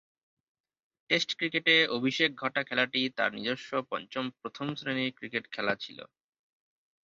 [1.09, 5.99] Test ক্রিকেটে অভিষেক ঘটা খেলাটি তার নিজস্ব পঞ্চম প্রথম-শ্রেণীর ক্রিকেট খেলা ছিল।